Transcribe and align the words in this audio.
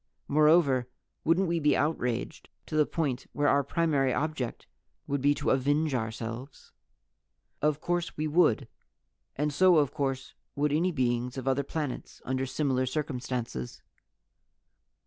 Moreover, 0.27 0.89
wouldn't 1.23 1.47
we 1.47 1.59
be 1.59 1.77
outraged 1.77 2.49
to 2.65 2.75
the 2.75 2.87
point 2.87 3.27
where 3.33 3.47
our 3.47 3.63
primary 3.63 4.11
object 4.11 4.65
would 5.05 5.21
be 5.21 5.35
to 5.35 5.51
avenge 5.51 5.93
ourselves? 5.93 6.71
"Of 7.61 7.79
course 7.79 8.17
we 8.17 8.25
would. 8.27 8.67
And 9.35 9.53
so 9.53 9.77
of 9.77 9.93
course 9.93 10.33
would 10.55 10.73
any 10.73 10.91
beings 10.91 11.37
on 11.37 11.47
other 11.47 11.61
planets, 11.61 12.19
under 12.25 12.47
similar 12.47 12.87
circumstances." 12.87 13.83